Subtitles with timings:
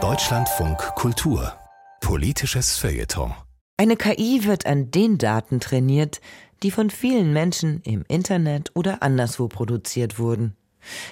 [0.00, 1.52] Deutschlandfunk Kultur
[2.00, 3.34] Politisches Feuilleton
[3.76, 6.20] Eine KI wird an den Daten trainiert,
[6.62, 10.56] die von vielen Menschen im Internet oder anderswo produziert wurden.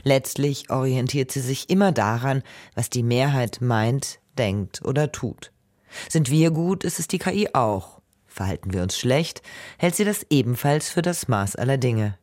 [0.04, 2.44] Letztlich orientiert sie sich immer daran,
[2.76, 5.50] was die Mehrheit meint, denkt oder tut.
[6.08, 8.00] Sind wir gut, ist es die KI auch.
[8.28, 9.42] Verhalten wir uns schlecht,
[9.76, 12.16] hält sie das ebenfalls für das Maß aller Dinge.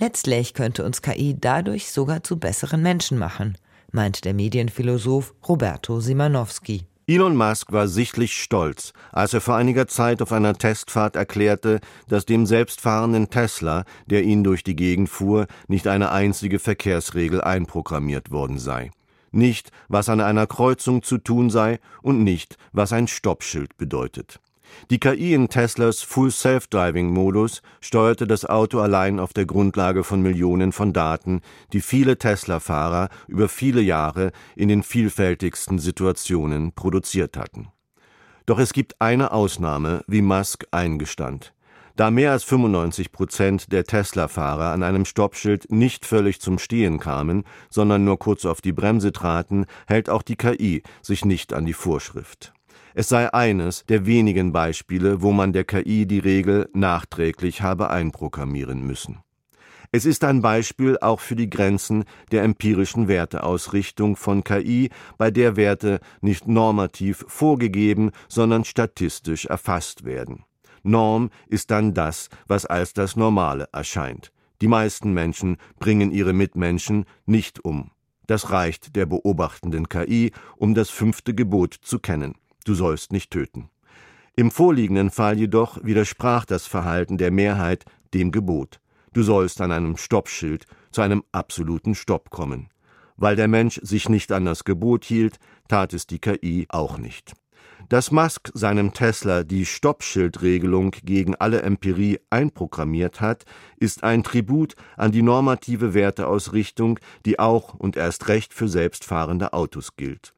[0.00, 3.58] Letztlich könnte uns KI dadurch sogar zu besseren Menschen machen,
[3.94, 6.86] meint der Medienphilosoph Roberto Simanowski.
[7.06, 12.24] Elon Musk war sichtlich stolz, als er vor einiger Zeit auf einer Testfahrt erklärte, dass
[12.24, 18.58] dem selbstfahrenden Tesla, der ihn durch die Gegend fuhr, nicht eine einzige Verkehrsregel einprogrammiert worden
[18.58, 18.90] sei.
[19.32, 24.40] Nicht, was an einer Kreuzung zu tun sei und nicht, was ein Stoppschild bedeutet.
[24.90, 30.72] Die KI in Teslas Full Self-Driving-Modus steuerte das Auto allein auf der Grundlage von Millionen
[30.72, 31.40] von Daten,
[31.72, 37.68] die viele Tesla-Fahrer über viele Jahre in den vielfältigsten Situationen produziert hatten.
[38.46, 41.54] Doch es gibt eine Ausnahme, wie Musk eingestand.
[41.96, 47.44] Da mehr als 95 Prozent der Tesla-Fahrer an einem Stoppschild nicht völlig zum Stehen kamen,
[47.70, 51.72] sondern nur kurz auf die Bremse traten, hält auch die KI sich nicht an die
[51.72, 52.52] Vorschrift.
[52.96, 58.86] Es sei eines der wenigen Beispiele, wo man der KI die Regel nachträglich habe einprogrammieren
[58.86, 59.18] müssen.
[59.90, 65.56] Es ist ein Beispiel auch für die Grenzen der empirischen Werteausrichtung von KI, bei der
[65.56, 70.44] Werte nicht normativ vorgegeben, sondern statistisch erfasst werden.
[70.84, 74.30] Norm ist dann das, was als das Normale erscheint.
[74.62, 77.90] Die meisten Menschen bringen ihre Mitmenschen nicht um.
[78.28, 83.70] Das reicht der beobachtenden KI, um das fünfte Gebot zu kennen du sollst nicht töten.
[84.36, 87.84] Im vorliegenden Fall jedoch widersprach das Verhalten der Mehrheit
[88.14, 88.80] dem Gebot.
[89.12, 92.68] Du sollst an einem Stoppschild zu einem absoluten Stopp kommen.
[93.16, 95.38] Weil der Mensch sich nicht an das Gebot hielt,
[95.68, 97.34] tat es die KI auch nicht.
[97.88, 103.44] Dass Musk seinem Tesla die Stoppschildregelung gegen alle Empirie einprogrammiert hat,
[103.76, 109.96] ist ein Tribut an die normative Werteausrichtung, die auch und erst recht für selbstfahrende Autos
[109.96, 110.34] gilt.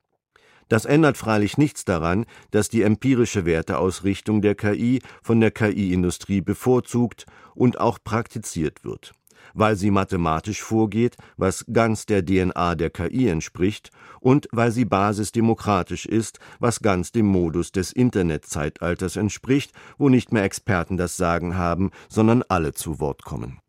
[0.69, 7.27] Das ändert freilich nichts daran, dass die empirische Werteausrichtung der KI von der KI-Industrie bevorzugt
[7.55, 9.13] und auch praktiziert wird,
[9.55, 13.91] weil sie mathematisch vorgeht, was ganz der DNA der KI entspricht,
[14.21, 20.43] und weil sie basisdemokratisch ist, was ganz dem Modus des Internetzeitalters entspricht, wo nicht mehr
[20.43, 23.61] Experten das Sagen haben, sondern alle zu Wort kommen.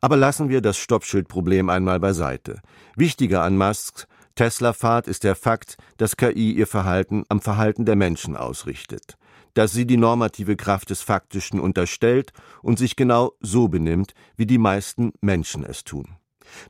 [0.00, 2.60] Aber lassen wir das Stoppschildproblem einmal beiseite.
[2.94, 8.36] Wichtiger an Musks Tesla-Fahrt ist der Fakt, dass KI ihr Verhalten am Verhalten der Menschen
[8.36, 9.16] ausrichtet,
[9.54, 14.58] dass sie die normative Kraft des Faktischen unterstellt und sich genau so benimmt, wie die
[14.58, 16.16] meisten Menschen es tun.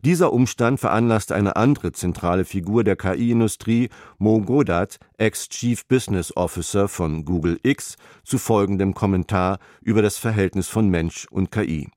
[0.04, 3.88] Dieser Umstand veranlasst eine andere zentrale Figur der KI-Industrie,
[4.18, 10.88] Mo Godat, Ex-Chief Business Officer von Google X, zu folgendem Kommentar über das Verhältnis von
[10.88, 11.88] Mensch und KI.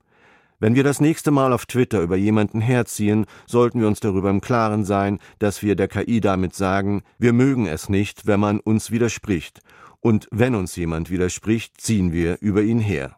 [0.60, 4.40] Wenn wir das nächste Mal auf Twitter über jemanden herziehen, sollten wir uns darüber im
[4.40, 8.90] Klaren sein, dass wir der KI damit sagen, wir mögen es nicht, wenn man uns
[8.90, 9.60] widerspricht,
[10.00, 13.16] und wenn uns jemand widerspricht, ziehen wir über ihn her.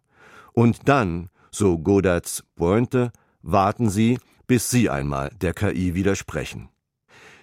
[0.52, 3.12] Und dann, so Godards Pointe,
[3.42, 6.68] warten Sie, bis Sie einmal der KI widersprechen.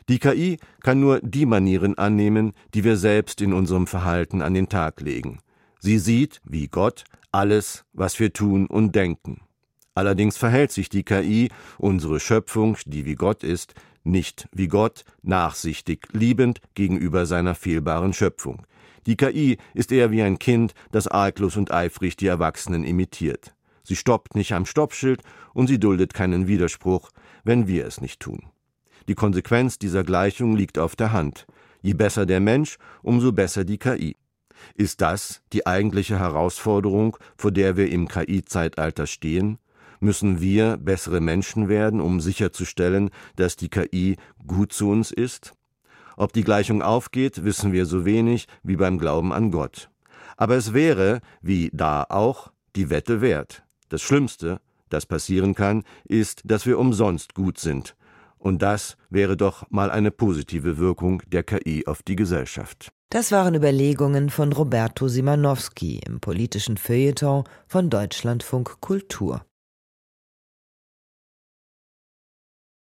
[0.09, 4.69] Die KI kann nur die Manieren annehmen, die wir selbst in unserem Verhalten an den
[4.69, 5.39] Tag legen.
[5.79, 9.41] Sie sieht, wie Gott, alles, was wir tun und denken.
[9.97, 11.49] Allerdings verhält sich die KI,
[11.79, 18.61] unsere Schöpfung, die wie Gott ist, nicht wie Gott, nachsichtig, liebend gegenüber seiner fehlbaren Schöpfung.
[19.07, 23.55] Die KI ist eher wie ein Kind, das arglos und eifrig die Erwachsenen imitiert.
[23.81, 25.23] Sie stoppt nicht am Stoppschild
[25.55, 27.09] und sie duldet keinen Widerspruch,
[27.43, 28.43] wenn wir es nicht tun.
[29.07, 31.47] Die Konsequenz dieser Gleichung liegt auf der Hand.
[31.81, 34.15] Je besser der Mensch, umso besser die KI.
[34.75, 39.57] Ist das die eigentliche Herausforderung, vor der wir im KI-Zeitalter stehen?
[39.99, 45.53] Müssen wir bessere Menschen werden, um sicherzustellen, dass die KI gut zu uns ist?
[46.15, 49.89] Ob die Gleichung aufgeht, wissen wir so wenig wie beim Glauben an Gott.
[50.35, 53.63] Aber es wäre, wie da auch, die Wette wert.
[53.89, 54.59] Das Schlimmste,
[54.89, 57.95] das passieren kann, ist, dass wir umsonst gut sind.
[58.37, 62.91] Und das wäre doch mal eine positive Wirkung der KI auf die Gesellschaft.
[63.09, 69.46] Das waren Überlegungen von Roberto Simanowski im politischen Feuilleton von Deutschlandfunk Kultur.